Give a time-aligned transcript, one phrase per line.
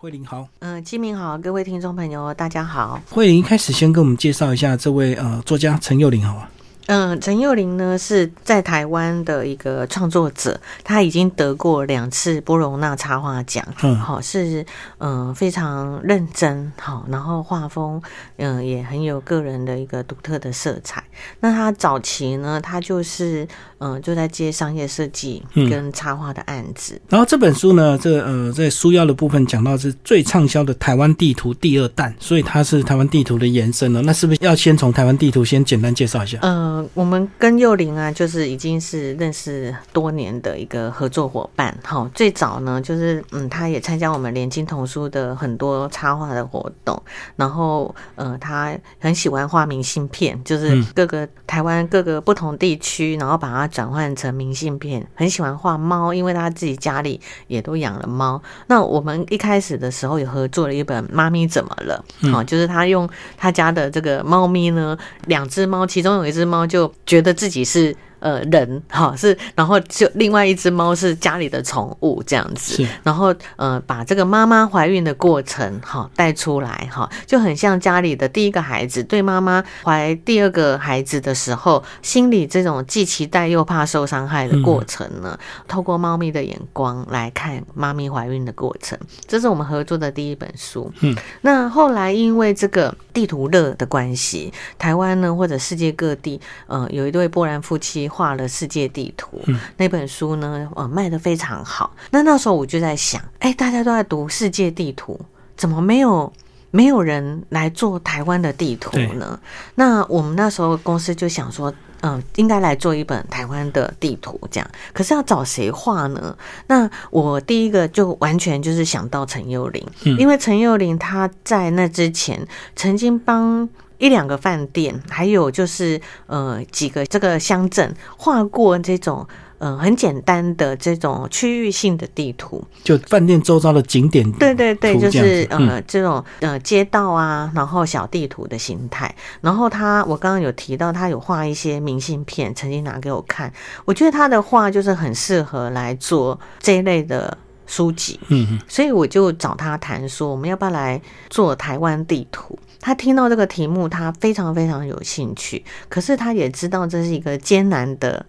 [0.00, 3.02] 慧玲好，嗯，金明好，各位听众朋友，大家好。
[3.10, 6.48] 慧玲一开始先跟我们介绍一下这位呃作家陈幼玲，好吧？
[6.88, 14.64] 嗯，陈幼玲呢是在台湾的一个创作者，他已经得过两次波隆纳插画奖，嗯，好是
[14.96, 18.00] 嗯非常认真，好，然后画风
[18.38, 21.04] 嗯也很有个人的一个独特的色彩。
[21.40, 23.46] 那他早期呢，他就是
[23.80, 26.98] 嗯就在接商业设计跟插画的案子。
[27.10, 34.00] 然后这本书呢，这呃在书腰的部分讲到是最畅销的台湾地图第二弹，所以它是台湾地图的延伸了。
[34.00, 36.38] 那是不是要先从台湾地图先简单介绍一下？
[36.40, 36.77] 嗯。
[36.94, 41.76] 我们跟幼龄啊，就是已经是认识多年的一个合作伙伴。
[41.82, 47.02] 哈，最早呢，就是嗯，他也参加我们联经童书的很多插画的活动。
[47.36, 55.04] 然后，呃，他很喜欢画明信片，就是各个台湾各个不同地区，然后把它转换成明信片。
[55.14, 58.40] 很喜欢画猫，因为他自己家里也都养了猫。
[58.68, 62.04] 那我们一开始的时候也合作了一本《妈咪怎么了》。
[62.30, 66.67] 好，就是他用他家的这个猫咪呢，两只猫，其中有一只猫。
[66.68, 67.96] 就觉得自己是。
[68.20, 90.92] 呃，人 哈是，然后就另外一只猫是家里的宠物这样子，然后呃把这个妈妈怀孕的过程哈带出来哈，就很像家里的第一个孩子，对妈妈怀第二个孩子的时候，心里这种既期待又怕受伤害的过程呢，透过猫咪的眼光来看妈咪怀孕的过程，这是我们合作的第一本书。
[91.00, 98.07] 嗯，那后来因为这个地图乐的关系，台湾呢或者世界各地，呃有一对波兰夫妻。
[98.08, 99.40] 画了世界地图
[99.76, 101.94] 那本书呢，呃，卖的非常好。
[102.10, 105.20] 那那时候我就在想，哎，大家都在读世界地图，
[105.56, 106.32] 怎么没有
[106.70, 109.38] 没有人来做台湾的地图呢？
[109.74, 114.70] 那我们那时候公司就想说，嗯，应该来做一本台湾的地图，这样。
[114.92, 116.36] 可是要找谁画呢？
[116.66, 119.86] 那我第一个就完全就是想到陈幼玲，
[120.18, 123.68] 因为陈幼玲她在那之前曾经帮。
[123.98, 129.26] 一两个饭店，还有就是呃几个这个乡镇画过这种
[129.58, 134.30] 呃很简单的这种区域性的地图，就饭店周遭的景点。
[134.32, 139.12] 对对对，就是呃这种呃街道啊，然后小地图的形态。
[139.40, 143.52] 然后他我刚刚有提到，他有画一些明信片，曾经拿给我看。
[143.84, 147.36] 我觉得他的画就是很适合来做这一类的
[147.66, 148.20] 书籍。
[148.28, 152.56] 嗯，所以我就找他谈说，我们要不要来做台湾地图？
[152.80, 155.64] 他听到这个题目，他非常非常有兴趣。
[155.88, 158.24] 可是他也知道这是一个艰难的、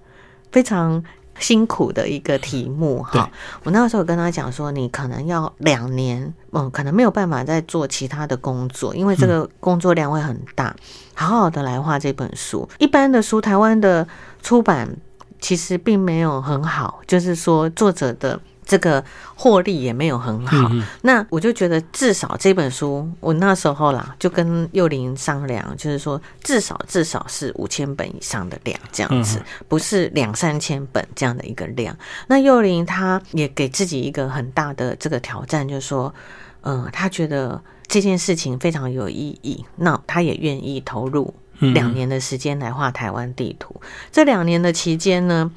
[0.52, 1.04] 非常
[1.40, 3.02] 辛苦的一个题目。
[3.04, 3.30] 哈，
[3.64, 10.76] 我那时候跟他讲说，你可能要两年，嗯，可能没有办法再做其他的工作，因为这个工作量会很大。
[11.14, 14.08] 好好的来画这本书，一般的书，台湾的
[14.42, 14.98] 出版
[15.40, 18.40] 其实并没有很好，就是说作者的。
[18.69, 19.03] 这个
[19.34, 20.69] 获利也没有很好，
[21.02, 31.97] 那我就觉得至少这本书，我那时候啦就跟幼林商量，就是说至少至少是五千本以上的量这样子，不是两三千本这样的一个量。
[32.28, 36.13] 那幼林他也给自己一个很大的这个挑战，就是说，
[36.62, 43.81] 嗯，他觉得这件事情非常有意义，那他也愿意投入两年的时间来画台湾地图。
[44.12, 45.51] 这两年的期间呢？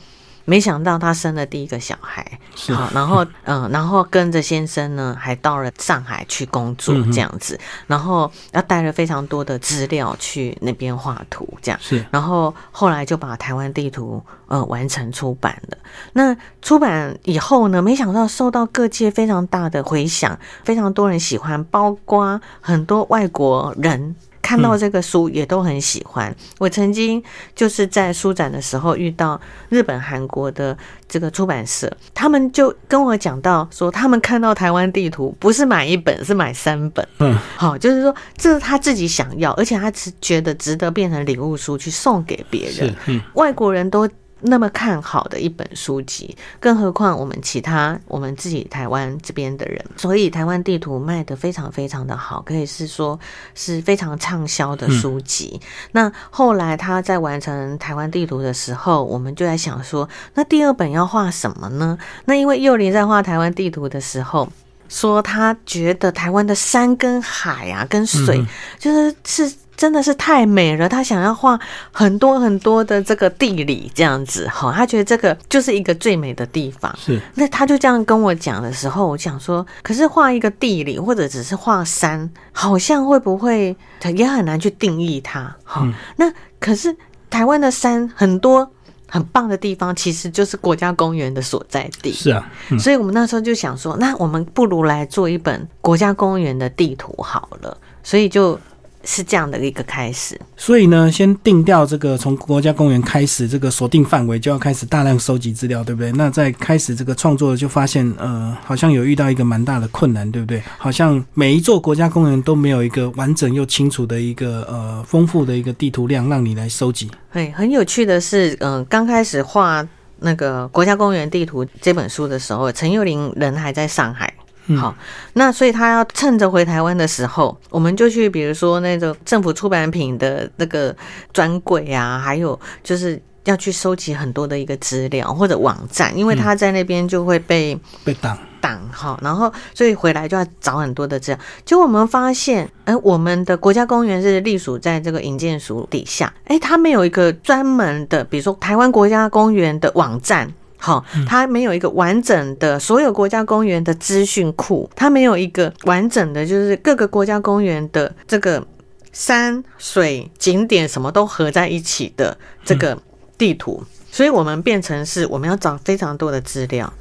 [0.45, 2.39] 没想到她生了第一个小孩，
[2.69, 11.79] 好，然后嗯， 然后跟着先生呢，还到了上海去工作这样子，然后要带了非常多的资料去那边画图，这样。
[11.83, 15.79] 是，然后后来就把台湾地图呃完成出版了。
[16.13, 24.17] 那出版以后呢，没想到受到各界非常大的回响，非常多人喜欢，包括很多外国人。
[24.43, 26.35] 看到这个书也都很喜欢。
[26.59, 27.23] 我曾经
[27.55, 30.77] 就是在书展的时候遇到日本、韩国的
[31.09, 37.07] 这个出版社，他们就跟我讲到说，他们看到台湾地图不是买一本，是买三本。
[37.21, 42.95] 嗯，好，就是说这是他自己想要，而且他只觉得值得变成礼物书去送给别人。
[43.07, 44.09] 嗯，外国人都。
[44.43, 53.19] 那么看好的一本书籍，更何况我们其他我们自己台湾这边的人，所以台湾地图卖的非常非常的好，可以是说
[53.55, 55.61] 是非常畅销的书籍。
[55.93, 61.97] 那后来他在完成台湾地图的时候，我们就在想说，那第二本要画什么呢？
[62.25, 64.49] 那因为幼林在画台湾地图的时候，
[64.89, 68.45] 说他觉得台湾的山跟海啊，跟水，
[68.79, 69.55] 就是是。
[69.83, 71.59] 真的是太美了，他想要画
[71.91, 76.95] 很多很多的这个地理这样子，哈，他觉得这个就是一个最美的地方。
[76.97, 83.77] 是，那他就这样跟我讲的时候，我想说，可是画一个地理或者只是画山，好像会不会
[84.15, 85.53] 也很难去定义它？
[85.65, 85.85] 哈，
[86.15, 86.97] 那可是
[87.29, 88.71] 台湾的山很多。
[89.09, 92.11] 很棒的地方，其实就是国家公园的所在地。
[92.15, 97.77] 是啊，嗯所以我们那时候就想说，那我们不如来做一本国家公园的地图好了。
[98.03, 98.59] 所以就
[99.05, 100.41] 是这样的一个开始。
[100.57, 106.13] 所以呢，先定掉这个从国家公园开始，这个锁定范围就要开始大量收集资料，对不对？
[106.13, 110.63] 那在开始这个创作，就发现呃，好像有遇到一个蛮大的困难，对不对？
[110.79, 117.11] 好像每一座国家公园都没有一个完整又清楚的一个呃丰富的一个地图量让你来收集。
[117.33, 119.87] 对，很有趣的是，嗯、刚开始画
[120.21, 124.32] 那个国家公园地图这本书的时候，陈幼玲人还在上海。
[124.67, 124.95] 嗯好，
[125.33, 130.95] 那所以他要趁着回台湾的时候，我们就去，比如说那个政府出版品的那个
[131.33, 141.41] 专柜啊，还有就是要去收集很多的一个资料或者网站，因为他在那边就会被被挡，挡哈，然后所以回来就要找很多的资料。
[141.65, 150.55] 结果我们发现，哎，我们的国家公园是隶属在这个营建署底下，哎，他没有一个专门的，比如说台湾国家公园的网站。
[150.83, 158.67] 好，它没有一个完整的所有国家公园的资讯库，它没有一个完整的，就是各个国家公园的这个
[159.13, 162.99] 山水景点什么都合在一起的这个
[163.39, 163.81] 地图，
[164.11, 166.93] 所以我们变成是我们要找非常多的资料，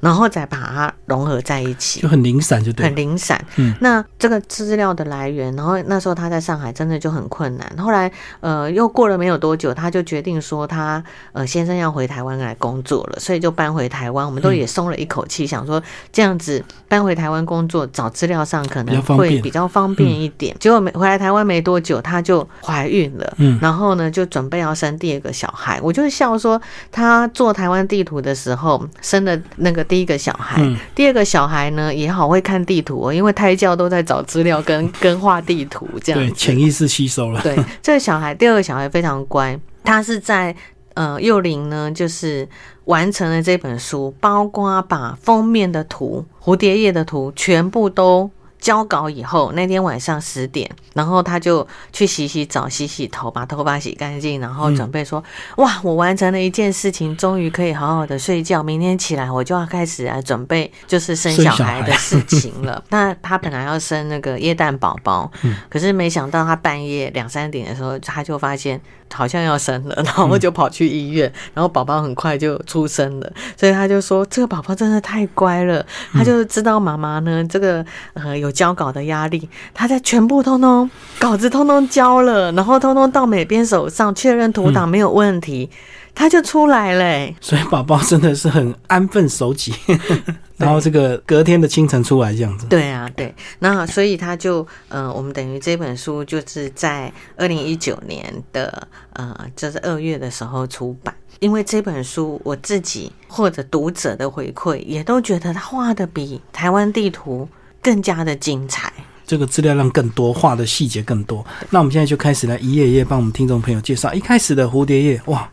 [0.00, 2.08] 然后再把它融合在一起就。
[2.08, 2.86] 很零散，就对。
[2.86, 7.72] 很零散，嗯那这个资料的来源，然后那时候他在上海真的就很困难。
[7.78, 8.10] 后来，
[8.40, 11.02] 呃，又过了没有多久，他就决定说他
[11.32, 14.26] 呃先生要回台湾来工作了，所以就搬回台湾。
[14.26, 15.82] 我们都也松了一口气，想说
[16.12, 20.54] 这样子搬回台湾工作，找资料上可能会比较方便一点。
[20.58, 25.80] 结果没回来台湾没多久，她就怀孕了，嗯然后呢就准备要生第二个小孩。
[25.82, 26.60] 我就笑说，
[26.90, 37.40] 她做台湾地图的时候生的那个第一个小孩，嗯第二个小孩呢也好会看地图哦，因为胎教都在找资料跟 跟画地图这样对，潜意识吸收了。
[37.42, 40.54] 对，这个小孩，第二个小孩非常乖，他是在
[40.94, 42.48] 呃幼龄呢，就是
[42.84, 48.30] 完成了这本书，包括把封面的图、蝴蝶叶的图全部都。
[48.60, 55.22] 交稿以后，那天晚上十点，然后他就去洗洗澡、洗洗头，把头发洗干净，然后准备说
[55.56, 58.62] ：“哇，我完成了一件事情，终于可以好好的睡觉。
[58.62, 62.84] 明天起来我就要开始来准备，就是生小孩孩的事情了。
[62.90, 65.30] ”那他本来要生那个液蛋宝宝，
[65.68, 68.80] 可是没想到他半夜两三点的时候，他就发现
[69.12, 77.84] 好像要生了，然后就跑去医院，然后宝宝很快就出生了，所以他就说这个宝宝真的太乖了，他就知道妈妈呢这个
[78.14, 85.68] 呃有交稿的压力，他在全部通通稿子通通交了，然后通通到美编手上确认图档没有问题，
[86.14, 89.72] 他就出来了、欸所以宝宝真的是很安分守己，
[90.56, 92.66] 然后这个隔天的清晨出来这样子。
[92.66, 101.14] 对啊，对，那所以他就，呃，我们等于这本书就是在二零一九年的，呃，就是二月的时候出版。
[101.38, 107.48] 因为这本书我自己或者读者的回馈，也都觉得他画的比台湾地图
[107.80, 108.92] 更加的精彩。
[109.26, 111.42] 这个资料量更多，画的细节更多。
[111.70, 114.12] 那我们现在就开始来一页一页帮我们听众朋友介绍。
[114.12, 115.48] 一开始的蝴蝶叶，哇，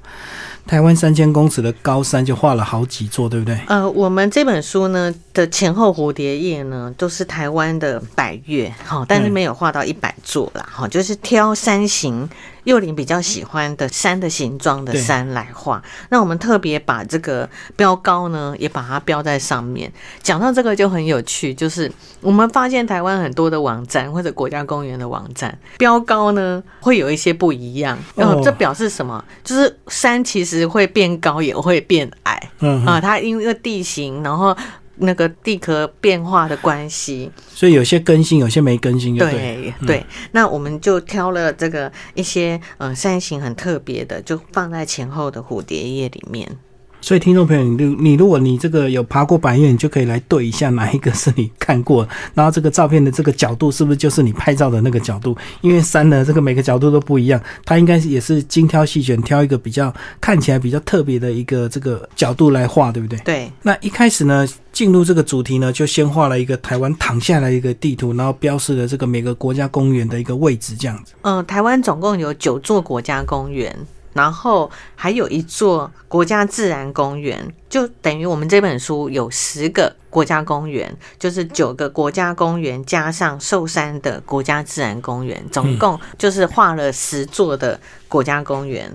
[0.67, 3.57] 台湾三千公尺的高山就画了好几座，对不对？
[3.67, 12.27] 呃，我们这本书呢的前后蝴蝶叶呢，都是台湾的百越，好，但是嗯没有画到一百座啦，好，就是挑山形
[12.67, 15.81] 幼林比较喜欢的山的形状的山来画。
[16.09, 19.89] 那我们特别把这个标高呢，也把它标在上面。
[20.21, 29.23] 讲到这个就很有趣，就是我们发现台湾很多的网站或者国家公园的网站标高呢会有一些不一样，然后哦这表示什么？
[29.45, 32.51] 就是山其实会变高，也会变矮。
[32.59, 34.53] 嗯，啊，它因为地形，然后
[34.99, 39.33] 那个地壳变化的关系，所以有些更新，有些没更新，就对。
[39.33, 40.05] 对对。
[40.31, 46.57] 那我们就挑了这个一些呃山形很特别的，就放在前后的蝴蝶叶里面。
[46.99, 55.37] 所以听众朋友，你如你如果你这个有爬过百越，你就可以来对一下哪一个是你看过， 然后这个照片的这个角度是不是就是你拍照的那个角度？
[55.61, 63.19] 因为山呢，这个每个角度都不一样，它应该是也是精挑细选，挑一个比较看起来比较特别的一个这个角度来画，对不对？
[63.19, 71.13] 对那一开始呢，进入这个主题呢，就先画了一个台湾躺下来一个地图，然后标示了这个每个国家公园的一个位置，这样子。
[71.21, 73.75] 嗯、台湾总共有九座国家公园。
[74.17, 88.91] 然后还有一座国家自然公园，就等于我们这本书有十个国家公园，就是九个国家公园加上寿山的国家自然公园，总共就是画了十座的国家公园。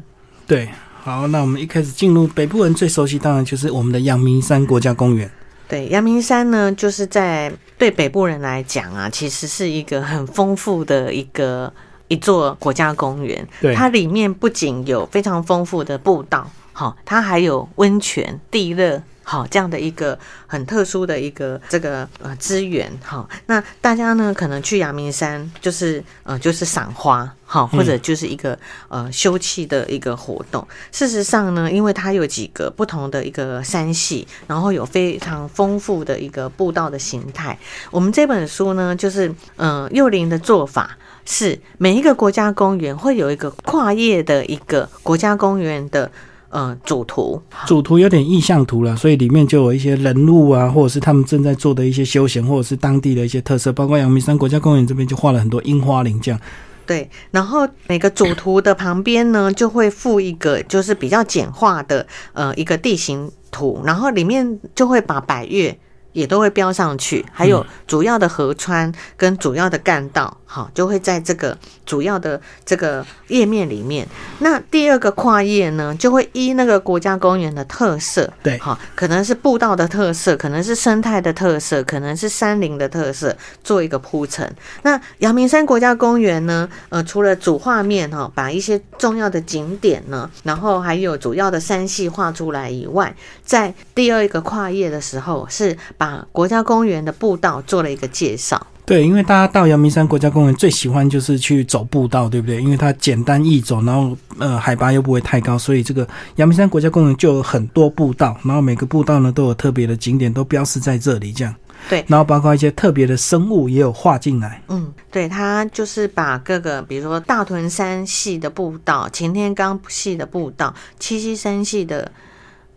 [0.47, 0.69] 对，
[1.05, 5.31] 好，那我们一开始进入北部人最熟悉，当然就是我们的阳明山国家公园。
[5.69, 11.73] 对，阳明山呢，就是在对北部人来讲啊，其实是一个很丰富的一个
[12.13, 13.49] 一座国家公园。
[13.75, 16.51] 它里面不仅有非常丰富的步道。
[16.75, 19.03] 好，它还有温泉、地热。
[19.25, 30.67] 好，这样的一个很特殊的一个这个呃资源，好，那大家呢可能去阳明山就是呃就是赏花，好，或者就是一个呃休憩的一个活动。
[30.91, 37.57] 事实上呢，因为它有几个不同的一个山系，然后有非常丰富的一个步道的形态。
[37.91, 46.11] 我们这本书呢，就是嗯幼林的做法是每一个国家公园会有一个跨页的一个国家公园的。
[46.53, 56.39] 呃，主图主图有点意象图了，所以里面就有一些人物啊，或者是他们正在做的一些休闲，或者是当地的一些特色，包括阳明山国家公园这边就画了很多樱花林这样。
[56.85, 65.75] 对，然后每个主图的旁边呢，就会附一个就是比较简化的呃一个地形图，然后里面就会把百越。
[66.13, 74.07] 也都会标上去，还有主要的河川跟主要的干道，好，就会在这个主要的这个页面里面。
[74.41, 84.55] 那第二个跨页呢，就会依那个国家公园的特色，对，好，可能是步道的特色，可能是生态的特色，可能是山林的特色，做一个铺陈。
[84.83, 93.15] 那阳明山国家公园呢，呃，除了主画面哈，把一些重要的景点呢，然后还有主要的山系画出来以外，
[93.45, 95.75] 在第二个跨页的时候是。
[96.03, 98.67] 把国家公园的步道做了一个介绍。
[98.85, 102.61] 对，因为大家到阳明山国家公园最喜欢就是去走步道，对不对？
[102.61, 106.05] 因为它简单易走，然后呃海拔又不会太高，所以这个
[106.35, 111.55] 阳明山国家公园就有很多步道，然后每个步道呢都有特别的景点，都标示在这里，这样。
[111.89, 114.61] 对，然后包括一些特别的生物也有画进来。
[114.71, 122.11] 嗯，对，它就是把各个，比如说大屯山系的步道、擎天岗系的步道、七七山系的。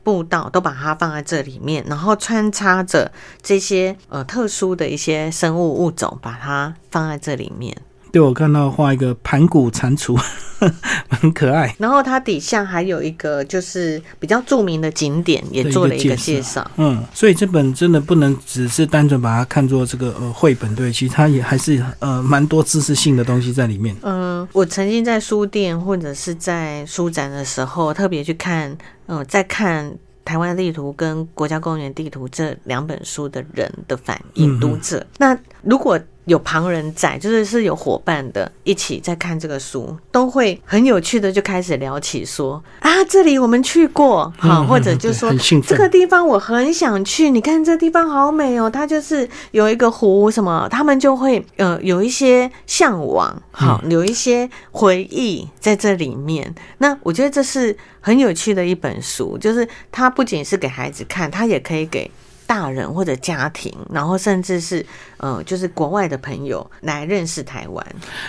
[0.06, 7.76] 步道都把它放在这里面，然后穿插着这些呃特殊的一些生物物种，把它放在这里面。
[8.16, 10.18] 对我看到画一个盘古蟾蜍，
[11.20, 11.76] 很可爱。
[11.78, 16.66] 然后它底下还有一个就是比较著名的景点，也做了一个介绍。
[16.78, 23.94] 嗯，所以这本真的不能只是单纯把它看作这个呃绘本，对，其实它也还是呃蛮多知识性的东西在里面。
[24.04, 29.94] 嗯，我曾经在书店或者是在书展的时候特别去看，嗯，在看
[30.24, 35.06] 台湾地图跟国家公园地图这两本书的人的反应，读者。
[35.18, 45.32] 那如果有旁人在，就是是有伙伴的，一起在看这个书，都会很有趣的就开始聊起说啊，这里我们去过，好，或者就说
[45.68, 56.54] 这个地方我很想去，你看这地方好美哦，它就是有一个湖什么，他们就会呃有一些向往，好，有一些回忆在这里面。
[56.80, 62.10] 那我觉得这是很有趣的一本书，就是它不仅是给孩子看，它也可以给。
[62.48, 64.86] 大人或者家庭，然后甚至是
[65.18, 67.86] 呃，就是国外的朋友来认识台湾。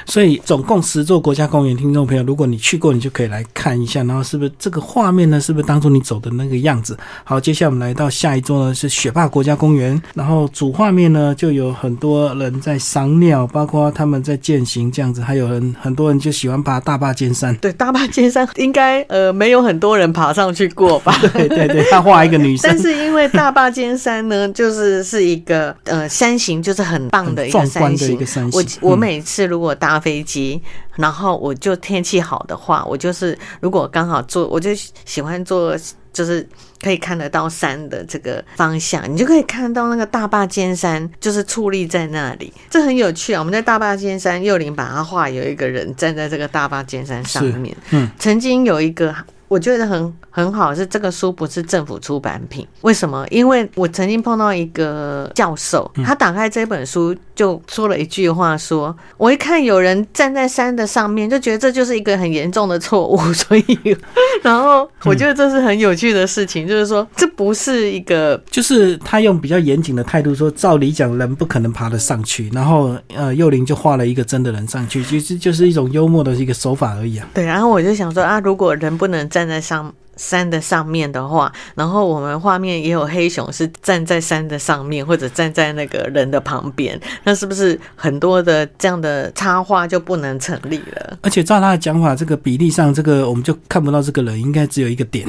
[0.07, 5.41] 所以总共十座国家公园，听众朋友，如果你去过，你就可以来看一下，然后是不是这个画面呢？
[5.41, 6.97] 是不是当初你走的那个样子？
[7.25, 10.01] 好，接下来我们来到下一座呢，是雪霸国家公园。
[10.15, 17.55] 然后主画面呢，就有很多人在赏鸟，包括他们在践行这样子，还有人很多人就喜欢爬大坝尖山。
[17.57, 21.15] 对，大坝尖山应该呃没有很多人爬上去过吧？
[21.35, 24.06] 对对对，他画一个女生， 但是因为大坝尖山。
[24.07, 28.17] 山呢，就是是一个呃山形，就是很棒的一个山形。
[28.53, 30.63] 我我每次如果搭飞机，
[30.95, 34.71] 然后我就天气好的话，我就是如果刚好坐，我就
[35.05, 35.77] 喜欢坐，
[36.13, 36.49] 就是
[36.81, 43.41] 可以看得到山的这个方向，你就可以看到那个大坝尖山，就是矗立在那里，这很有趣啊。
[43.41, 47.77] 我们在大坝尖山，幼林把它画有一个人站在这个大坝尖山上面。
[47.91, 49.13] 嗯，曾经有一个。
[49.49, 52.67] 我觉得很很好，是这个书不是政府出版品。
[52.81, 53.25] 为什么？
[53.31, 63.17] 因为我曾经碰到一个教授，他打开这本书就说了一句话：说我一看有人站在山的上面，就觉得这就是一个很严重的错误。
[63.33, 63.97] 所以，
[64.43, 72.51] 然后我觉得这是很有趣的事情，就是说这不是一个，就是他用比较严谨的态度说，照理讲人不可能爬得上去。
[72.53, 77.29] 然后，呃，幼林就画了一个真的人上去，其实就是一种幽默的一个手法而已啊。
[77.33, 79.29] 对，然后我就想说啊，如果人不能。
[79.37, 91.19] 站在上山的上面的话，然后我们画面也有黑熊是站在山的上面，或者站在那个人的旁边，那是不是很多的这样的插画就不能成立了？
[91.21, 95.29] 而且照他的讲法，这个比例上，这个我们就看不到这个人，应该只有一个点。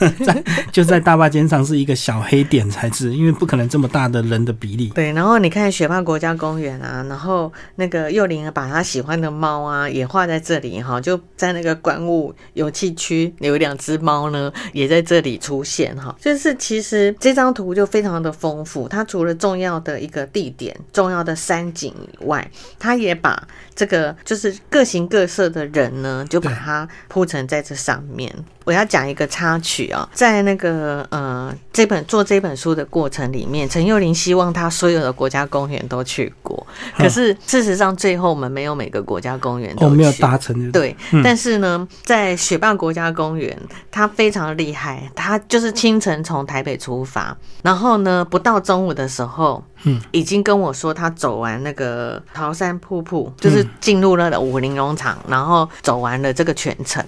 [0.24, 4.88] 在就在大坝尖上是一个小黑点才是，因为不可能这么大的人的比例。
[4.94, 16.14] 对，然后你看雪霸国家公园啊，然后那个幼龄把他喜欢的猫啊也画在这里哈，就在那个观雾游憩区有两只猫呢，也在这里出现哈。
[16.20, 28.32] 就是其实这张图就非常的丰富，它除了重要的一个地点、重要的山景以外，它也把这个就是各形各色的人呢，就把它铺成在这上面。
[28.64, 36.47] 我要讲一个插曲啊，在那个呃这本做这本书的过程里面，陈幼玲希望他所有的国家公园都去过，
[36.96, 40.70] 可是事实上最后我们没有每个国家公园都没有达成。
[40.72, 43.56] 对，但是呢，在雪霸国家公园，
[43.90, 49.64] 他非常厉害，他就是清晨从台北出发，然后呢不到中午的时候。
[49.84, 57.00] 嗯，已经跟我说他走完那个桃山瀑布，就是进入了武林农场，然后走完了这个全程。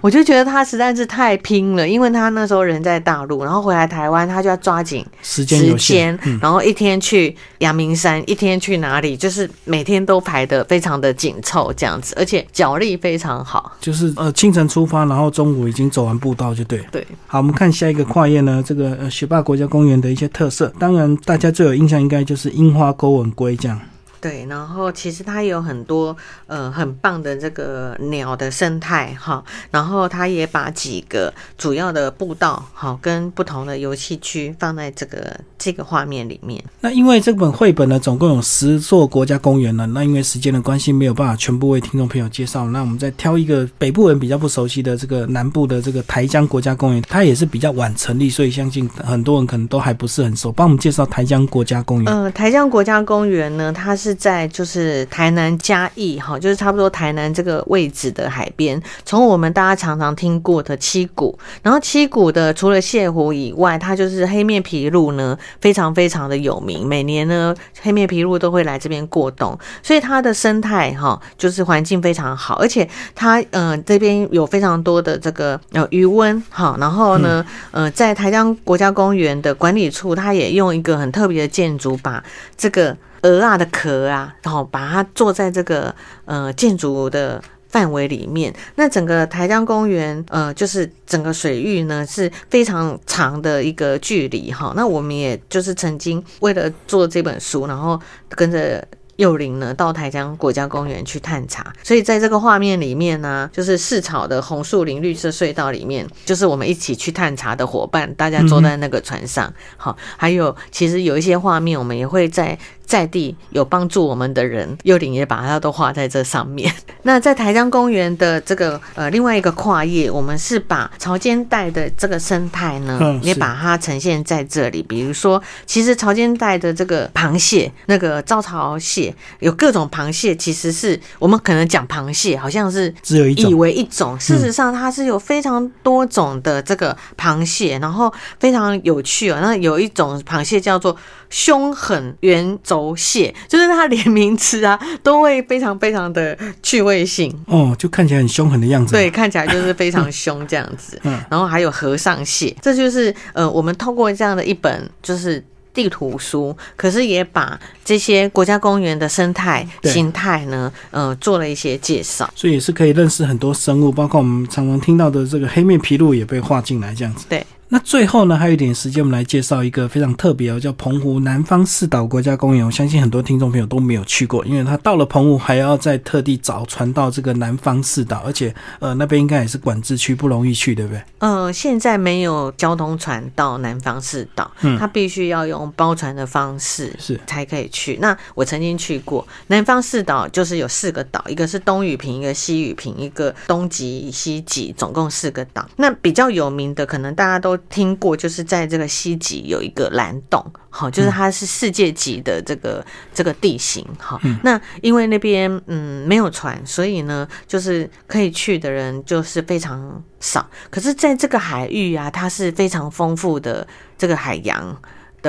[0.00, 13.72] 我就觉得他实在是太拼了，因为他那时候人在大陆，然后回来台湾，他就要抓紧时间时间，然后一天去阳明山，一天去哪里，就是每天都排的非常的紧凑这样子，而且脚力非常好。
[13.80, 16.82] 就是呃清晨出发，然后中午已经走完步道就对。
[16.90, 21.98] 对，好，我们看下一个跨页呢，这个呃雪霸国家公园的一些特色，当然大家最有印象。
[21.98, 23.76] 应该就是樱花勾吻龟这样。
[24.20, 26.16] 对，然后其实它有很多
[26.48, 36.60] 呃很棒的这个鸟的生态哈，然后它也把几个主要的步道好跟不同的游戏区放在这个这个画面里面。
[36.80, 50.50] 那因为这本绘本呢总共有十座国家公园呢，那因为时间的关系没有办法全部为听众朋友介绍，那我们再挑一个北部人比较不熟悉的这个南部的这个台江国家公园，它也是比较晚成立，所以相信很多人可能都还不是很熟。
[50.50, 52.12] 帮我们介绍台江国家公园。
[52.12, 54.07] 呃，台江国家公园呢，它是。
[54.08, 58.80] 是在就是台南嘉义哈，就是差不多台南这个位置的海边。
[59.04, 66.88] 从我们大家常常听过的七股，然后七股的除了蟹湖以外，它就是黑面琵鹭呢，非常非常的有名。
[66.88, 82.24] 每年呢，黑面琵鹭都会来这边过冬，所以它的生态哈，就是环境非常好，而且它嗯这边有非常多的这个呃余温哈，然后呢呃在台江国家公园的管理处，它也用一个很特别的建筑把
[82.56, 82.96] 这个。
[83.22, 85.94] 鹅啊的壳啊，然后把它做在这个
[86.24, 88.54] 呃建筑的范围里面。
[88.76, 94.72] 那整个台江公园，呃，就是整个水域呢是非常长的一个距离哈。
[94.76, 98.86] 那我们也就是曾经为了做这本书，然后跟着。
[99.18, 109.52] 幼龄呢，到台江国家公园去探查，所以在这个画面里面呢，就是市草的红树林绿色隧道里面，就是我们一起去探查的伙伴，大家坐在那个船上。
[109.76, 112.56] 好，还有其实有一些画面，我们也会在
[112.88, 116.72] 在地有帮助我们的人，幼龄也把它都画在这上面。
[117.04, 124.82] 那在台江公园的这个呃另外一个跨页，我们是把潮间带的这个生态呢，也把它呈现在这里。
[124.82, 129.14] 比如说，其实潮间带的这个螃蟹，那个招潮蟹。
[129.40, 134.18] 有各种螃蟹，其实是我们可能讲螃蟹，好像是只有一种，以为一种。
[134.18, 139.38] 事实上，它是有非常多种的这个螃蟹，然后非常有趣哦。
[139.42, 140.96] 那有一种螃蟹叫做
[141.28, 148.92] 凶狠圆轴蟹，就是它连名词啊都会非常非常的趣味性哦，就看起来很凶狠的样子。
[148.92, 151.00] 对，看起来就是非常凶这样子。
[151.04, 155.42] 嗯，然后还有和尚蟹，这就是呃，我们透过这样的一本就是。
[155.74, 167.26] 地图书，可是也把这些国家公园的生态形态呢，呃，做了一些介绍，所以也是可以认识很多生物，包括我们常常听到的这个黑面琵鹭也被画进来，这样子。
[167.28, 167.46] 对。
[167.70, 172.64] 那最后呢，还有一点时间，我们来介绍一个非常特别哦，叫澎湖南方四岛国家公园。
[172.64, 181.02] 我相信很多听众朋友都没有去过，因为他到了澎湖还要再特地找船到这个南方四岛，而且呃那边应该也是管制区，不容易去，对不对？
[181.18, 187.98] 呃，现在没有交通船到南方四岛，嗯，他必须要用包船的方式是才可以去。
[188.00, 195.68] 那我曾经去过南方四岛，就是有四个岛，一个是东屿平，一个西屿平，一个东极、西极，总共四个岛。
[195.76, 197.57] 那比较有名的，可能大家都。
[197.68, 210.48] 听过，就是在这个西极有一个蓝洞，好，就是它是世界级的这个这个地形，好，那因为那边嗯没有船，所以呢，就是可以去的人就是非常少。
[210.70, 213.66] 可是，在这个海域啊，它是非常丰富的
[213.96, 214.80] 这个海洋。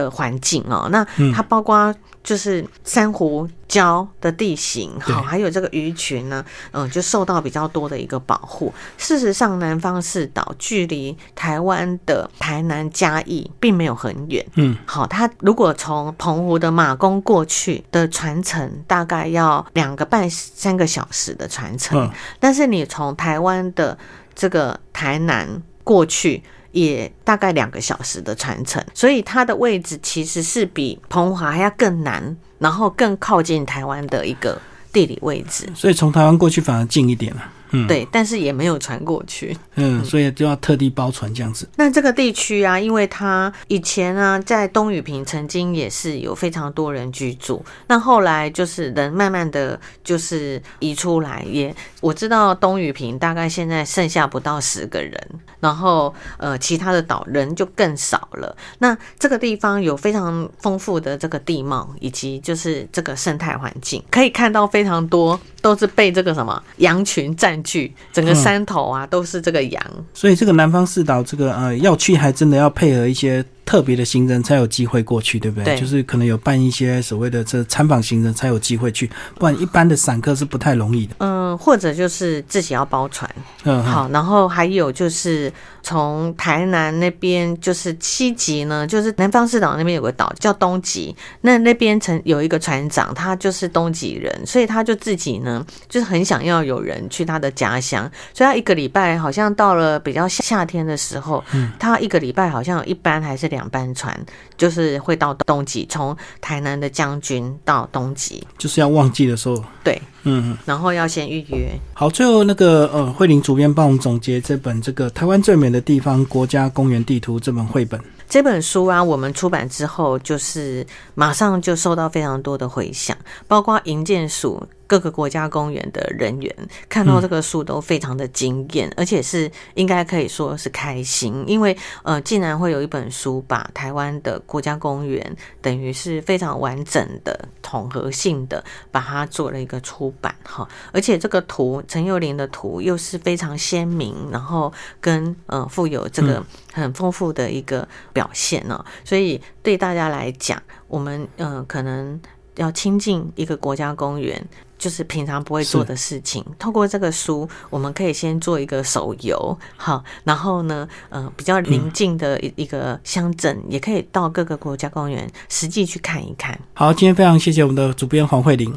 [0.02, 8.74] 的环境哦，那它包括就是珊瑚礁的地形，好，还有这个鱼群呢，嗯，就受到比较多的一个保护。
[8.98, 23.98] 事实上，南方四岛距离台湾的台南嘉义并没有很远，嗯，好，它如果从澎湖的马公过去的船程大概要两个半三个小时的船程，但是你从台湾的
[24.36, 26.44] 这个台南过去。
[26.72, 34.60] 也大概两个小时的船程，所以它的位置其实是比澎华还要更南，然后更靠近台湾的一个
[34.94, 35.68] 地理位置。
[35.76, 37.44] 所以从台湾过去反而近一点了。
[37.72, 39.56] 嗯，对，但是也没有传过去。
[39.76, 41.68] 嗯，所以就要特地包船这样子。
[41.76, 55.22] 那这个地区啊，因为它以前呢，在东雨平曾经也是有非常多人居住，那后来就是人慢慢的就是移出来，也我知道东雨平大概现在剩下不到十个人，
[55.60, 58.56] 然后呃，其他的岛人就更少了。
[58.80, 69.84] 那这个地方有非常丰富的这个地貌，以及就是这个生态环境，可以看到非常多都是被这个什么羊群占据，整个山头啊都是这个羊。
[70.14, 75.76] 所以这个南方四岛，这个呃要去还真的要配合一些特别的行程才有机会过去，对不对？
[75.76, 81.14] 对就是可能有办一些所谓的这参访行程才有机会去，不然一般的散客是不太容易的。
[81.20, 83.30] 嗯，或者就是自己要包船。
[83.66, 85.54] 嗯，好，然后还有就是
[85.84, 104.16] 从台南那边，就是七级呢，就是南方四岛那边有个岛叫东极，那那边曾有一个船长，他就是东极人，所以他就自己呢，就是很想要有人去他的家乡，所以他一个礼拜好像到了比较夏天的时候，嗯他一个礼拜好像有一班还是两班船，
[104.58, 110.58] 就是会到东极，从台南的将军到东极，就是要旺季的时候，对，嗯嗯。
[110.66, 111.72] 然后要先预约。
[111.94, 118.00] 好，最后那个呃，慧玲主编帮我们总结这本这个《台湾最美的地方国家公园地图》这本绘本。
[118.30, 123.18] 这本书啊，我们出版之后，就是马上就受到非常多的回响，
[123.48, 126.56] 包括营建署各个国家公园的人员
[126.90, 152.20] 看到这个书都非常的惊艳，而且是应该可以说是开心，因为呃，竟然会有一本书把台湾的国家公园等于是非常完整的统合性的把它做了一个出版哈，而且这个图陈幼林的图又是非常鲜明，然后跟呃富有这个很丰富的一个表现呢、所以对大家来讲，我们呃可能
[152.56, 154.44] 要亲近一个国家公园。
[154.80, 166.58] 就是平常不会做的事情，透过这个书，我们可以先做一个手游，好，然后呢，呃，比较临近的一一个乡镇，也可以到各个国家公园实际去看一看。
[166.74, 168.74] 好，今天非常谢谢我们的主编黄慧玲。